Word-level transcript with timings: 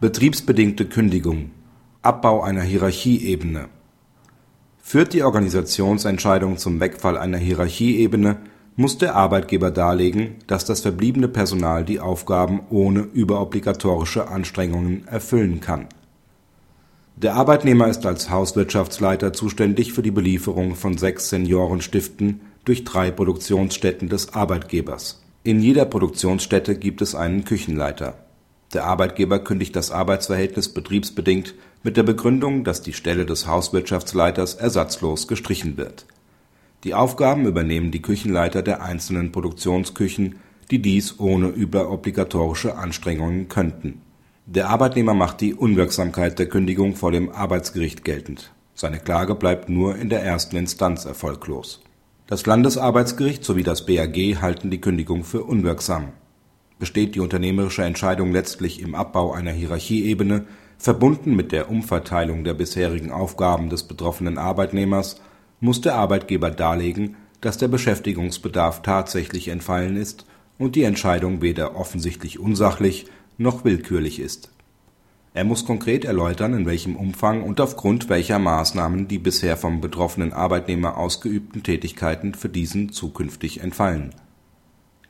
Betriebsbedingte 0.00 0.86
Kündigung 0.86 1.50
Abbau 2.00 2.42
einer 2.42 2.62
Hierarchieebene 2.62 3.68
Führt 4.78 5.12
die 5.12 5.22
Organisationsentscheidung 5.22 6.56
zum 6.56 6.80
Wegfall 6.80 7.18
einer 7.18 7.36
Hierarchieebene, 7.36 8.38
muss 8.76 8.96
der 8.96 9.14
Arbeitgeber 9.14 9.70
darlegen, 9.70 10.36
dass 10.46 10.64
das 10.64 10.80
verbliebene 10.80 11.28
Personal 11.28 11.84
die 11.84 12.00
Aufgaben 12.00 12.60
ohne 12.70 13.00
überobligatorische 13.00 14.28
Anstrengungen 14.28 15.06
erfüllen 15.06 15.60
kann. 15.60 15.86
Der 17.16 17.34
Arbeitnehmer 17.34 17.88
ist 17.88 18.06
als 18.06 18.30
Hauswirtschaftsleiter 18.30 19.34
zuständig 19.34 19.92
für 19.92 20.00
die 20.00 20.10
Belieferung 20.10 20.76
von 20.76 20.96
sechs 20.96 21.28
Seniorenstiften 21.28 22.40
durch 22.64 22.84
drei 22.84 23.10
Produktionsstätten 23.10 24.08
des 24.08 24.32
Arbeitgebers. 24.32 25.22
In 25.42 25.60
jeder 25.60 25.84
Produktionsstätte 25.84 26.76
gibt 26.76 27.02
es 27.02 27.14
einen 27.14 27.44
Küchenleiter 27.44 28.14
der 28.72 28.84
Arbeitgeber 28.84 29.40
kündigt 29.40 29.74
das 29.74 29.90
Arbeitsverhältnis 29.90 30.68
betriebsbedingt 30.68 31.54
mit 31.82 31.96
der 31.96 32.04
Begründung, 32.04 32.62
dass 32.62 32.82
die 32.82 32.92
Stelle 32.92 33.26
des 33.26 33.46
Hauswirtschaftsleiters 33.46 34.54
ersatzlos 34.54 35.26
gestrichen 35.26 35.76
wird. 35.76 36.06
Die 36.84 36.94
Aufgaben 36.94 37.46
übernehmen 37.46 37.90
die 37.90 38.02
Küchenleiter 38.02 38.62
der 38.62 38.82
einzelnen 38.82 39.32
Produktionsküchen, 39.32 40.36
die 40.70 40.80
dies 40.80 41.18
ohne 41.18 41.48
überobligatorische 41.48 42.76
Anstrengungen 42.76 43.48
könnten. 43.48 44.02
Der 44.46 44.68
Arbeitnehmer 44.68 45.14
macht 45.14 45.40
die 45.40 45.54
Unwirksamkeit 45.54 46.38
der 46.38 46.48
Kündigung 46.48 46.94
vor 46.94 47.12
dem 47.12 47.30
Arbeitsgericht 47.30 48.04
geltend. 48.04 48.52
Seine 48.74 48.98
Klage 48.98 49.34
bleibt 49.34 49.68
nur 49.68 49.96
in 49.96 50.08
der 50.08 50.22
ersten 50.22 50.56
Instanz 50.56 51.04
erfolglos. 51.04 51.80
Das 52.28 52.46
Landesarbeitsgericht 52.46 53.44
sowie 53.44 53.64
das 53.64 53.84
BAG 53.84 54.16
halten 54.40 54.70
die 54.70 54.80
Kündigung 54.80 55.24
für 55.24 55.42
unwirksam 55.42 56.12
besteht 56.80 57.14
die 57.14 57.20
unternehmerische 57.20 57.84
Entscheidung 57.84 58.32
letztlich 58.32 58.80
im 58.80 58.96
Abbau 58.96 59.32
einer 59.32 59.52
Hierarchieebene, 59.52 60.46
verbunden 60.78 61.36
mit 61.36 61.52
der 61.52 61.70
Umverteilung 61.70 62.42
der 62.42 62.54
bisherigen 62.54 63.12
Aufgaben 63.12 63.68
des 63.68 63.84
betroffenen 63.84 64.38
Arbeitnehmers, 64.38 65.20
muss 65.60 65.82
der 65.82 65.94
Arbeitgeber 65.94 66.50
darlegen, 66.50 67.16
dass 67.42 67.58
der 67.58 67.68
Beschäftigungsbedarf 67.68 68.82
tatsächlich 68.82 69.48
entfallen 69.48 69.96
ist 69.96 70.24
und 70.58 70.74
die 70.74 70.84
Entscheidung 70.84 71.42
weder 71.42 71.76
offensichtlich 71.76 72.40
unsachlich 72.40 73.06
noch 73.36 73.64
willkürlich 73.64 74.18
ist. 74.18 74.50
Er 75.34 75.44
muss 75.44 75.66
konkret 75.66 76.04
erläutern, 76.04 76.54
in 76.54 76.66
welchem 76.66 76.96
Umfang 76.96 77.42
und 77.42 77.60
aufgrund 77.60 78.08
welcher 78.08 78.38
Maßnahmen 78.38 79.06
die 79.06 79.18
bisher 79.18 79.56
vom 79.56 79.80
betroffenen 79.80 80.32
Arbeitnehmer 80.32 80.96
ausgeübten 80.96 81.62
Tätigkeiten 81.62 82.34
für 82.34 82.48
diesen 82.48 82.90
zukünftig 82.90 83.60
entfallen 83.60 84.14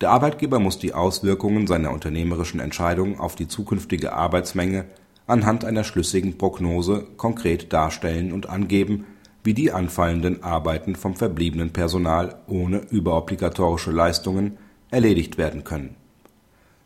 der 0.00 0.10
Arbeitgeber 0.10 0.58
muss 0.58 0.78
die 0.78 0.94
Auswirkungen 0.94 1.66
seiner 1.66 1.92
unternehmerischen 1.92 2.60
Entscheidung 2.60 3.20
auf 3.20 3.34
die 3.34 3.48
zukünftige 3.48 4.12
Arbeitsmenge 4.12 4.86
anhand 5.26 5.64
einer 5.64 5.84
schlüssigen 5.84 6.38
Prognose 6.38 7.06
konkret 7.16 7.72
darstellen 7.72 8.32
und 8.32 8.48
angeben, 8.48 9.06
wie 9.44 9.54
die 9.54 9.72
anfallenden 9.72 10.42
Arbeiten 10.42 10.96
vom 10.96 11.16
verbliebenen 11.16 11.72
Personal 11.72 12.40
ohne 12.46 12.78
überobligatorische 12.90 13.90
Leistungen 13.90 14.58
erledigt 14.90 15.38
werden 15.38 15.64
können. 15.64 15.96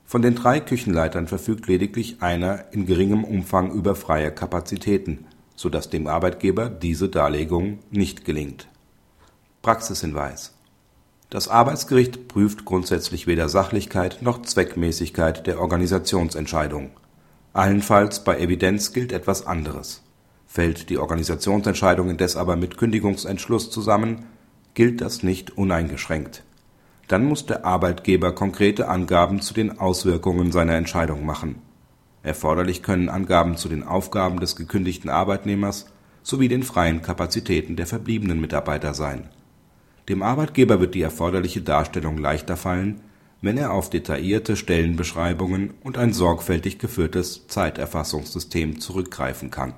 Von 0.05 0.23
den 0.23 0.35
drei 0.35 0.61
Küchenleitern 0.61 1.27
verfügt 1.27 1.67
lediglich 1.67 2.20
einer 2.20 2.73
in 2.73 2.85
geringem 2.85 3.25
Umfang 3.25 3.73
über 3.73 3.95
freie 3.95 4.31
Kapazitäten, 4.31 5.27
so 5.57 5.69
dass 5.69 5.89
dem 5.89 6.07
Arbeitgeber 6.07 6.69
diese 6.69 7.09
Darlegung 7.09 7.79
nicht 7.91 8.25
gelingt. 8.25 8.69
Praxishinweis 9.62 10.53
das 11.34 11.48
Arbeitsgericht 11.48 12.28
prüft 12.28 12.64
grundsätzlich 12.64 13.27
weder 13.27 13.48
Sachlichkeit 13.48 14.22
noch 14.22 14.42
Zweckmäßigkeit 14.42 15.48
der 15.48 15.60
Organisationsentscheidung. 15.60 16.90
Allenfalls 17.52 18.22
bei 18.22 18.38
Evidenz 18.38 18.92
gilt 18.92 19.10
etwas 19.10 19.44
anderes. 19.44 20.05
Fällt 20.46 20.90
die 20.90 20.98
Organisationsentscheidung 20.98 22.08
indes 22.08 22.36
aber 22.36 22.55
mit 22.55 22.77
Kündigungsentschluss 22.77 23.68
zusammen, 23.72 24.27
gilt 24.74 25.00
das 25.00 25.24
nicht 25.24 25.58
uneingeschränkt. 25.58 26.44
Dann 27.08 27.24
muss 27.24 27.46
der 27.46 27.64
Arbeitgeber 27.64 28.33
konkrete 28.33 28.86
Angaben 28.86 29.40
zu 29.40 29.55
den 29.55 29.80
Auswirkungen 29.80 30.52
seiner 30.52 30.74
Entscheidung 30.74 31.27
machen. 31.27 31.56
Erforderlich 32.23 32.80
können 32.84 33.08
Angaben 33.08 33.56
zu 33.56 33.68
den 33.68 33.83
Aufgaben 33.83 34.39
des 34.39 34.55
gekündigten 34.55 35.11
Arbeitnehmers 35.11 35.86
sowie 36.23 36.46
den 36.46 36.62
freien 36.62 37.02
Kapazitäten 37.02 37.74
der 37.74 37.89
verbliebenen 37.89 38.40
Mitarbeiter 38.40 38.94
sein 38.94 39.30
dem 40.09 40.23
Arbeitgeber 40.23 40.81
wird 40.81 40.95
die 40.95 41.03
erforderliche 41.03 41.63
Darstellung 41.63 42.19
leichter 42.19 42.57
fallen, 42.57 43.01
wenn 43.41 43.59
er 43.59 43.73
auf 43.73 43.91
detaillierte 43.91 44.57
Stellenbeschreibungen 44.57 45.75
und 45.83 45.98
ein 45.98 46.13
sorgfältig 46.13 46.79
geführtes 46.79 47.47
Zeiterfassungssystem 47.47 48.81
zurückgreifen 48.81 49.51
kann 49.51 49.75